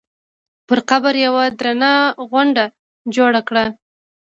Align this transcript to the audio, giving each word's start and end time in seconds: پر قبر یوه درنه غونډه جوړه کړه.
پر 0.67 0.79
قبر 0.89 1.13
یوه 1.25 1.43
درنه 1.59 1.93
غونډه 2.31 2.65
جوړه 3.15 3.41
کړه. 3.47 3.65